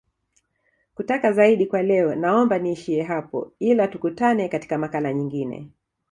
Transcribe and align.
kutaka 0.95 1.31
zaidi 1.31 1.65
kwa 1.65 1.81
leo 1.83 2.15
naomba 2.15 2.59
niishie 2.59 3.03
hapo 3.03 3.51
ila 3.59 3.87
tukutane 3.87 4.49
katika 4.49 4.77
makala 4.77 5.13
nyingine 5.13 5.69